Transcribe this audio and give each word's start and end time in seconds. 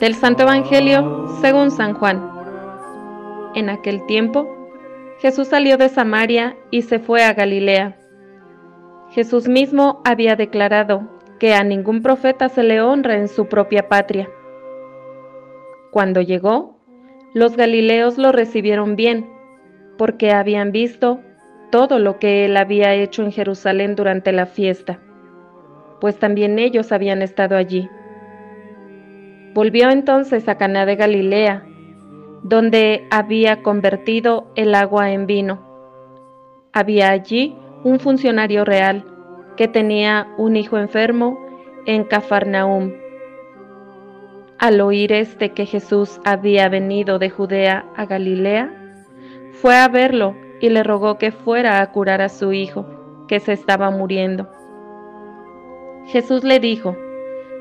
Del 0.00 0.14
Santo 0.14 0.44
Evangelio 0.44 1.26
según 1.40 1.72
San 1.72 1.94
Juan. 1.94 2.22
En 3.56 3.68
aquel 3.68 4.06
tiempo, 4.06 4.46
Jesús 5.18 5.48
salió 5.48 5.76
de 5.76 5.88
Samaria 5.88 6.56
y 6.70 6.82
se 6.82 7.00
fue 7.00 7.24
a 7.24 7.34
Galilea. 7.34 7.98
Jesús 9.10 9.48
mismo 9.48 10.00
había 10.04 10.36
declarado 10.36 11.20
que 11.40 11.54
a 11.54 11.64
ningún 11.64 12.00
profeta 12.02 12.48
se 12.48 12.62
le 12.62 12.80
honra 12.80 13.16
en 13.16 13.26
su 13.26 13.46
propia 13.46 13.88
patria. 13.88 14.30
Cuando 15.90 16.20
llegó, 16.20 16.78
los 17.34 17.56
galileos 17.56 18.18
lo 18.18 18.30
recibieron 18.30 18.94
bien, 18.94 19.28
porque 19.96 20.30
habían 20.30 20.70
visto 20.70 21.20
todo 21.72 21.98
lo 21.98 22.20
que 22.20 22.44
él 22.44 22.56
había 22.56 22.94
hecho 22.94 23.24
en 23.24 23.32
Jerusalén 23.32 23.96
durante 23.96 24.30
la 24.30 24.46
fiesta, 24.46 25.00
pues 26.00 26.20
también 26.20 26.60
ellos 26.60 26.92
habían 26.92 27.20
estado 27.20 27.56
allí. 27.56 27.90
Volvió 29.58 29.90
entonces 29.90 30.48
a 30.48 30.56
Caná 30.56 30.86
de 30.86 30.94
Galilea, 30.94 31.66
donde 32.44 33.08
había 33.10 33.60
convertido 33.64 34.52
el 34.54 34.72
agua 34.72 35.10
en 35.10 35.26
vino. 35.26 35.58
Había 36.72 37.10
allí 37.10 37.56
un 37.82 37.98
funcionario 37.98 38.64
real 38.64 39.04
que 39.56 39.66
tenía 39.66 40.28
un 40.38 40.54
hijo 40.54 40.78
enfermo 40.78 41.40
en 41.86 42.04
Cafarnaum. 42.04 42.92
Al 44.60 44.80
oír 44.80 45.12
este 45.12 45.50
que 45.50 45.66
Jesús 45.66 46.20
había 46.24 46.68
venido 46.68 47.18
de 47.18 47.28
Judea 47.28 47.84
a 47.96 48.06
Galilea, 48.06 48.72
fue 49.54 49.74
a 49.74 49.88
verlo 49.88 50.36
y 50.60 50.68
le 50.68 50.84
rogó 50.84 51.18
que 51.18 51.32
fuera 51.32 51.82
a 51.82 51.90
curar 51.90 52.22
a 52.22 52.28
su 52.28 52.52
hijo, 52.52 52.86
que 53.26 53.40
se 53.40 53.54
estaba 53.54 53.90
muriendo. 53.90 54.48
Jesús 56.06 56.44
le 56.44 56.60
dijo, 56.60 56.94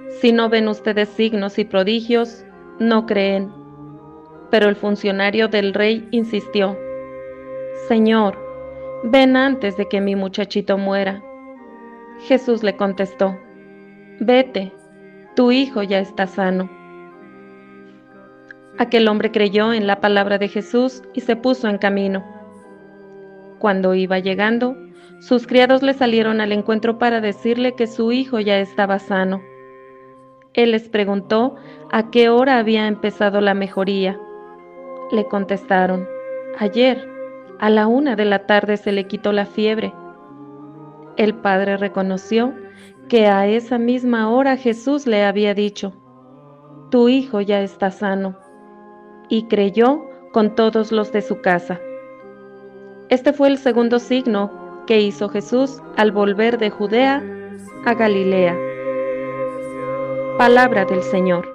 Si 0.10 0.32
no 0.32 0.50
ven 0.50 0.68
ustedes 0.68 1.10
signos 1.10 1.60
y 1.60 1.66
prodigios, 1.66 2.46
no 2.80 3.06
creen. 3.06 3.52
Pero 4.50 4.70
el 4.70 4.76
funcionario 4.76 5.48
del 5.48 5.74
rey 5.74 6.08
insistió, 6.12 6.78
Señor, 7.88 8.38
ven 9.04 9.36
antes 9.36 9.78
de 9.78 9.88
que 9.88 10.02
mi 10.02 10.16
muchachito 10.16 10.78
muera. 10.78 11.22
Jesús 12.22 12.64
le 12.64 12.76
contestó, 12.76 13.38
Vete, 14.20 14.74
tu 15.36 15.52
hijo 15.52 15.84
ya 15.84 16.00
está 16.00 16.26
sano. 16.26 16.70
Aquel 18.80 19.08
hombre 19.08 19.32
creyó 19.32 19.74
en 19.74 19.86
la 19.86 20.02
palabra 20.02 20.38
de 20.38 20.48
Jesús 20.48 21.04
y 21.14 21.22
se 21.22 21.36
puso 21.36 21.68
en 21.68 21.78
camino. 21.78 22.26
Cuando 23.60 23.94
iba 23.94 24.20
llegando, 24.20 24.76
sus 25.20 25.48
criados 25.48 25.84
le 25.84 25.94
salieron 25.94 26.42
al 26.42 26.52
encuentro 26.52 26.98
para 26.98 27.22
decirle 27.22 27.74
que 27.76 27.88
su 27.88 28.12
hijo 28.12 28.40
ya 28.40 28.60
estaba 28.60 29.00
sano. 29.00 29.42
Él 30.58 30.72
les 30.72 30.90
preguntó 30.90 31.56
a 31.92 32.10
qué 32.10 32.30
hora 32.30 32.58
había 32.58 32.88
empezado 32.88 33.42
la 33.42 33.54
mejoría. 33.54 34.20
Le 35.12 35.26
contestaron, 35.28 36.08
ayer, 36.58 37.08
a 37.60 37.70
la 37.70 37.86
una 37.86 38.16
de 38.16 38.26
la 38.26 38.48
tarde 38.48 38.76
se 38.78 38.92
le 38.92 39.06
quitó 39.06 39.32
la 39.32 39.46
fiebre. 39.46 39.94
El 41.16 41.36
padre 41.36 41.78
reconoció 41.78 42.56
que 43.08 43.28
a 43.28 43.46
esa 43.46 43.78
misma 43.78 44.32
hora 44.32 44.58
Jesús 44.58 45.06
le 45.06 45.24
había 45.24 45.54
dicho, 45.54 45.94
tu 46.90 47.08
hijo 47.08 47.40
ya 47.40 47.62
está 47.62 47.92
sano, 47.92 48.36
y 49.30 49.44
creyó 49.44 50.02
con 50.34 50.56
todos 50.56 50.92
los 50.92 51.12
de 51.12 51.22
su 51.22 51.40
casa. 51.40 51.80
Este 53.10 53.32
fue 53.32 53.50
el 53.50 53.60
segundo 53.60 54.00
signo 54.00 54.84
que 54.88 55.02
hizo 55.02 55.30
Jesús 55.30 55.84
al 55.98 56.12
volver 56.12 56.58
de 56.58 56.72
Judea 56.72 57.24
a 57.86 57.94
Galilea. 57.94 58.67
Palabra 60.38 60.86
del 60.86 61.02
Señor. 61.02 61.52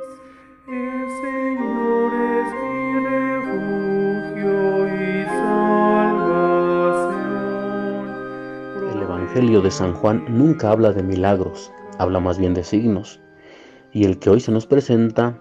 El 8.92 9.00
Evangelio 9.00 9.60
de 9.60 9.70
San 9.70 9.94
Juan 9.94 10.24
nunca 10.28 10.72
habla 10.72 10.92
de 10.92 11.04
milagros, 11.04 11.70
habla 11.98 12.18
más 12.18 12.38
bien 12.38 12.54
de 12.54 12.64
signos. 12.64 13.20
Y 13.92 14.04
el 14.04 14.18
que 14.18 14.30
hoy 14.30 14.40
se 14.40 14.50
nos 14.50 14.66
presenta 14.66 15.40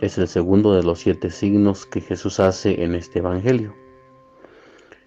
es 0.00 0.18
el 0.18 0.26
segundo 0.26 0.74
de 0.74 0.82
los 0.82 0.98
siete 0.98 1.30
signos 1.30 1.86
que 1.86 2.00
Jesús 2.00 2.40
hace 2.40 2.82
en 2.82 2.96
este 2.96 3.20
Evangelio. 3.20 3.76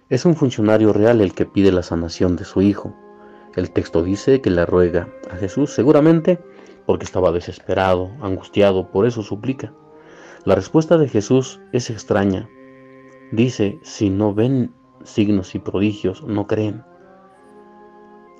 Es 0.08 0.24
un 0.24 0.34
funcionario 0.34 0.94
real 0.94 1.20
el 1.20 1.34
que 1.34 1.44
pide 1.44 1.70
la 1.72 1.82
sanación 1.82 2.36
de 2.36 2.46
su 2.46 2.62
hijo. 2.62 2.96
El 3.54 3.70
texto 3.70 4.02
dice 4.02 4.40
que 4.40 4.48
le 4.48 4.64
ruega 4.64 5.10
a 5.30 5.36
Jesús, 5.36 5.74
seguramente 5.74 6.38
porque 6.86 7.04
estaba 7.04 7.32
desesperado, 7.32 8.10
angustiado, 8.20 8.90
por 8.90 9.06
eso 9.06 9.22
suplica. 9.22 9.74
La 10.44 10.54
respuesta 10.54 10.96
de 10.96 11.08
Jesús 11.08 11.60
es 11.72 11.90
extraña. 11.90 12.48
Dice, 13.32 13.80
si 13.82 14.08
no 14.08 14.32
ven 14.32 14.72
signos 15.02 15.54
y 15.56 15.58
prodigios, 15.58 16.22
no 16.22 16.46
creen. 16.46 16.84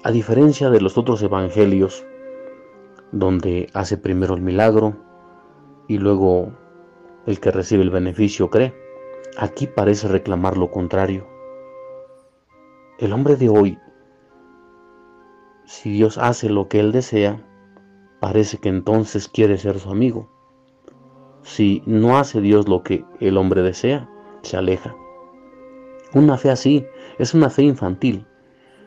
A 0.05 0.13
diferencia 0.13 0.71
de 0.71 0.81
los 0.81 0.97
otros 0.97 1.21
evangelios, 1.23 2.07
donde 3.11 3.69
hace 3.75 3.99
primero 3.99 4.35
el 4.35 4.43
milagro 4.43 4.97
y 5.89 5.99
luego 5.99 6.53
el 7.27 7.41
que 7.41 7.51
recibe 7.51 7.83
el 7.83 7.91
beneficio 7.91 8.51
cree, 8.51 8.73
aquí 9.37 9.67
parece 9.67 10.07
reclamar 10.07 10.57
lo 10.57 10.71
contrario. 10.71 11.27
El 12.99 13.13
hombre 13.13 13.35
de 13.35 13.49
hoy, 13.49 13.79
si 15.65 15.91
Dios 15.91 16.19
hace 16.19 16.49
lo 16.49 16.69
que 16.69 16.79
él 16.79 16.93
desea, 16.93 17.45
parece 18.27 18.59
que 18.59 18.69
entonces 18.69 19.29
quiere 19.29 19.57
ser 19.57 19.79
su 19.79 19.89
amigo. 19.89 20.29
Si 21.45 21.85
no 21.87 22.19
hace 22.19 22.41
Dios 22.41 22.69
lo 22.69 22.83
que 22.83 23.05
el 23.21 23.37
hombre 23.37 23.63
desea, 23.63 24.11
se 24.43 24.57
aleja. 24.57 24.97
Una 26.13 26.37
fe 26.37 26.51
así 26.51 26.85
es 27.21 27.35
una 27.35 27.51
fe 27.51 27.63
infantil. 27.63 28.27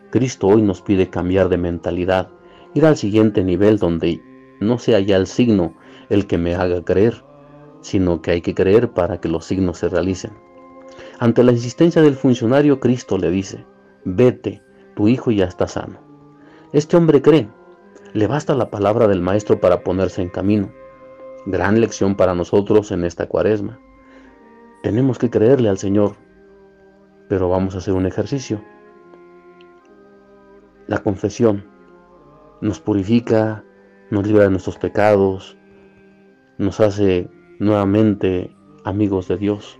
Cristo 0.09 0.47
hoy 0.47 0.61
nos 0.61 0.81
pide 0.81 1.09
cambiar 1.09 1.47
de 1.47 1.57
mentalidad, 1.57 2.27
ir 2.73 2.85
al 2.85 2.97
siguiente 2.97 3.45
nivel 3.45 3.79
donde 3.79 4.21
no 4.59 4.77
sea 4.77 4.99
ya 4.99 5.15
el 5.15 5.25
signo 5.25 5.73
el 6.09 6.27
que 6.27 6.37
me 6.37 6.55
haga 6.55 6.83
creer, 6.83 7.23
sino 7.79 8.21
que 8.21 8.31
hay 8.31 8.41
que 8.41 8.53
creer 8.53 8.91
para 8.91 9.21
que 9.21 9.29
los 9.29 9.45
signos 9.45 9.77
se 9.77 9.87
realicen. 9.87 10.33
Ante 11.17 11.45
la 11.45 11.53
insistencia 11.53 12.01
del 12.01 12.15
funcionario, 12.15 12.81
Cristo 12.81 13.17
le 13.17 13.31
dice, 13.31 13.65
vete, 14.03 14.61
tu 14.97 15.07
hijo 15.07 15.31
ya 15.31 15.45
está 15.45 15.65
sano. 15.65 15.97
Este 16.73 16.97
hombre 16.97 17.21
cree, 17.21 17.47
le 18.13 18.27
basta 18.27 18.55
la 18.55 18.69
palabra 18.69 19.07
del 19.07 19.21
Maestro 19.21 19.59
para 19.59 19.83
ponerse 19.83 20.21
en 20.21 20.29
camino. 20.29 20.71
Gran 21.45 21.79
lección 21.79 22.15
para 22.15 22.33
nosotros 22.33 22.91
en 22.91 23.03
esta 23.03 23.27
cuaresma. 23.27 23.79
Tenemos 24.83 25.19
que 25.19 25.29
creerle 25.29 25.69
al 25.69 25.77
Señor, 25.77 26.15
pero 27.27 27.49
vamos 27.49 27.75
a 27.75 27.79
hacer 27.79 27.93
un 27.93 28.05
ejercicio. 28.05 28.63
La 30.87 30.99
confesión 30.99 31.65
nos 32.61 32.79
purifica, 32.79 33.63
nos 34.09 34.25
libra 34.25 34.43
de 34.43 34.49
nuestros 34.49 34.77
pecados, 34.77 35.57
nos 36.57 36.79
hace 36.79 37.29
nuevamente 37.59 38.55
amigos 38.83 39.27
de 39.27 39.37
Dios. 39.37 39.79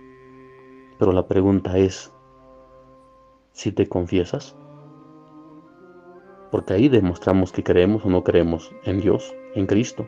Pero 0.98 1.12
la 1.12 1.26
pregunta 1.26 1.78
es, 1.78 2.12
si 3.52 3.72
te 3.72 3.88
confiesas? 3.88 4.56
Porque 6.50 6.74
ahí 6.74 6.88
demostramos 6.88 7.52
que 7.52 7.62
creemos 7.62 8.04
o 8.04 8.10
no 8.10 8.24
creemos 8.24 8.74
en 8.84 9.00
Dios, 9.00 9.34
en 9.54 9.66
Cristo. 9.66 10.06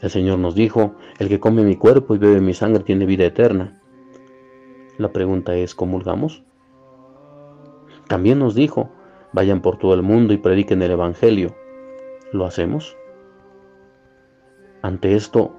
El 0.00 0.10
Señor 0.10 0.38
nos 0.38 0.54
dijo, 0.54 0.94
el 1.18 1.28
que 1.28 1.40
come 1.40 1.62
mi 1.62 1.76
cuerpo 1.76 2.14
y 2.14 2.18
bebe 2.18 2.40
mi 2.40 2.54
sangre 2.54 2.84
tiene 2.84 3.04
vida 3.04 3.24
eterna. 3.24 3.80
La 4.96 5.12
pregunta 5.12 5.54
es, 5.54 5.74
¿comulgamos? 5.74 6.42
También 8.06 8.38
nos 8.38 8.54
dijo, 8.54 8.90
vayan 9.32 9.60
por 9.60 9.78
todo 9.78 9.94
el 9.94 10.02
mundo 10.02 10.32
y 10.32 10.38
prediquen 10.38 10.82
el 10.82 10.92
Evangelio. 10.92 11.54
¿Lo 12.32 12.46
hacemos? 12.46 12.96
Ante 14.82 15.14
esto, 15.14 15.56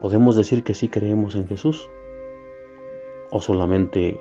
¿podemos 0.00 0.36
decir 0.36 0.62
que 0.62 0.74
sí 0.74 0.88
creemos 0.88 1.34
en 1.34 1.46
Jesús? 1.46 1.88
¿O 3.30 3.40
solamente 3.40 4.20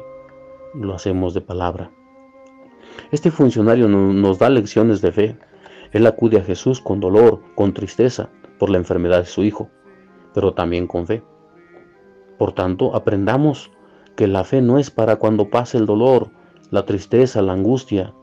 lo 0.73 0.93
hacemos 0.93 1.33
de 1.33 1.41
palabra. 1.41 1.91
Este 3.11 3.31
funcionario 3.31 3.87
nos 3.87 4.39
da 4.39 4.49
lecciones 4.49 5.01
de 5.01 5.11
fe. 5.11 5.37
Él 5.91 6.07
acude 6.07 6.37
a 6.37 6.43
Jesús 6.43 6.81
con 6.81 6.99
dolor, 6.99 7.41
con 7.55 7.73
tristeza 7.73 8.29
por 8.57 8.69
la 8.69 8.77
enfermedad 8.77 9.19
de 9.19 9.25
su 9.25 9.43
hijo, 9.43 9.69
pero 10.33 10.53
también 10.53 10.87
con 10.87 11.05
fe. 11.05 11.23
Por 12.37 12.53
tanto, 12.53 12.95
aprendamos 12.95 13.71
que 14.15 14.27
la 14.27 14.43
fe 14.43 14.61
no 14.61 14.79
es 14.79 14.89
para 14.89 15.17
cuando 15.17 15.49
pase 15.49 15.77
el 15.77 15.85
dolor, 15.85 16.29
la 16.71 16.85
tristeza, 16.85 17.41
la 17.41 17.53
angustia 17.53 18.13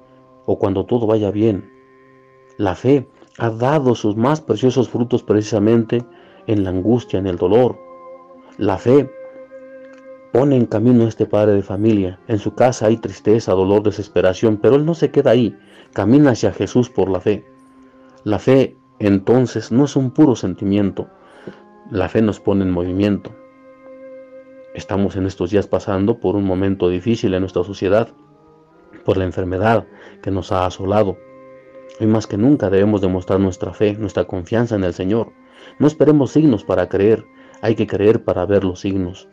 o 0.46 0.58
cuando 0.58 0.84
todo 0.84 1.06
vaya 1.06 1.30
bien. 1.30 1.70
La 2.58 2.74
fe 2.74 3.08
ha 3.38 3.50
dado 3.50 3.94
sus 3.94 4.16
más 4.16 4.40
preciosos 4.40 4.88
frutos 4.88 5.22
precisamente 5.22 6.04
en 6.46 6.64
la 6.64 6.70
angustia, 6.70 7.18
en 7.18 7.26
el 7.26 7.36
dolor. 7.36 7.78
La 8.58 8.76
fe 8.76 9.10
pone 10.32 10.56
en 10.56 10.66
camino 10.66 11.04
a 11.04 11.08
este 11.08 11.26
padre 11.26 11.54
de 11.54 11.62
familia. 11.62 12.20
En 12.28 12.38
su 12.38 12.54
casa 12.54 12.86
hay 12.86 12.96
tristeza, 12.96 13.52
dolor, 13.52 13.82
desesperación, 13.82 14.58
pero 14.58 14.76
él 14.76 14.84
no 14.84 14.94
se 14.94 15.10
queda 15.10 15.32
ahí, 15.32 15.56
camina 15.92 16.30
hacia 16.30 16.52
Jesús 16.52 16.88
por 16.88 17.10
la 17.10 17.20
fe. 17.20 17.44
La 18.24 18.38
fe 18.38 18.76
entonces 18.98 19.72
no 19.72 19.86
es 19.86 19.96
un 19.96 20.10
puro 20.10 20.36
sentimiento. 20.36 21.08
La 21.90 22.08
fe 22.08 22.22
nos 22.22 22.38
pone 22.38 22.64
en 22.64 22.70
movimiento. 22.70 23.32
Estamos 24.74 25.16
en 25.16 25.26
estos 25.26 25.50
días 25.50 25.66
pasando 25.66 26.20
por 26.20 26.36
un 26.36 26.44
momento 26.44 26.88
difícil 26.88 27.34
en 27.34 27.40
nuestra 27.40 27.64
sociedad, 27.64 28.08
por 29.04 29.16
la 29.16 29.24
enfermedad 29.24 29.86
que 30.22 30.30
nos 30.30 30.52
ha 30.52 30.66
asolado. 30.66 31.18
Hoy 31.98 32.06
más 32.06 32.26
que 32.26 32.36
nunca 32.36 32.70
debemos 32.70 33.00
demostrar 33.00 33.40
nuestra 33.40 33.72
fe, 33.72 33.94
nuestra 33.94 34.26
confianza 34.26 34.76
en 34.76 34.84
el 34.84 34.94
Señor. 34.94 35.32
No 35.78 35.86
esperemos 35.86 36.30
signos 36.30 36.62
para 36.62 36.88
creer, 36.88 37.24
hay 37.62 37.74
que 37.74 37.86
creer 37.86 38.22
para 38.22 38.46
ver 38.46 38.64
los 38.64 38.80
signos. 38.80 39.28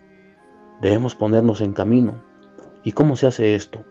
Debemos 0.81 1.15
ponernos 1.15 1.61
en 1.61 1.73
camino. 1.73 2.21
¿Y 2.83 2.91
cómo 2.91 3.15
se 3.15 3.27
hace 3.27 3.55
esto? 3.55 3.83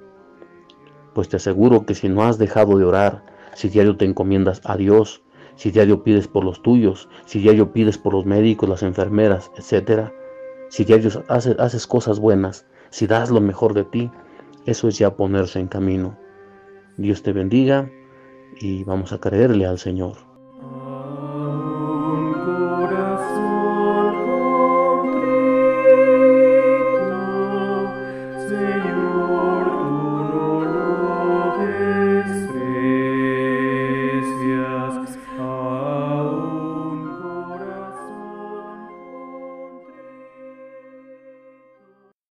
Pues 1.15 1.29
te 1.29 1.37
aseguro 1.37 1.85
que 1.85 1.95
si 1.95 2.09
no 2.09 2.23
has 2.25 2.39
dejado 2.39 2.79
de 2.79 2.85
orar, 2.85 3.25
si 3.55 3.69
diario 3.69 3.97
te 3.97 4.05
encomiendas 4.05 4.61
a 4.65 4.77
Dios, 4.77 5.23
si 5.57 5.71
diario 5.71 6.03
pides 6.03 6.29
por 6.29 6.45
los 6.45 6.63
tuyos, 6.63 7.09
si 7.25 7.41
diario 7.41 7.73
pides 7.73 7.99
por 7.99 8.13
los 8.13 8.27
médicos, 8.27 8.69
las 8.69 8.83
enfermeras, 8.83 9.51
etc., 9.57 10.11
si 10.69 10.85
diario 10.85 11.11
haces, 11.29 11.59
haces 11.59 11.87
cosas 11.87 12.21
buenas, 12.21 12.67
si 12.91 13.07
das 13.07 13.31
lo 13.31 13.41
mejor 13.41 13.75
de 13.75 13.85
ti, 13.85 14.11
eso 14.67 14.89
es 14.89 14.99
ya 14.99 15.17
ponerse 15.17 15.59
en 15.59 15.69
camino. 15.69 16.17
Dios 16.97 17.23
te 17.23 17.33
bendiga 17.33 17.91
y 18.61 18.85
vamos 18.85 19.13
a 19.13 19.19
creerle 19.19 19.67
al 19.67 19.79
Señor. 19.79 20.17